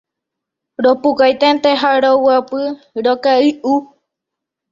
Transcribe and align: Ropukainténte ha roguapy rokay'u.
Ropukainténte 0.83 1.69
ha 1.81 1.91
roguapy 2.03 2.63
rokay'u. 3.05 3.73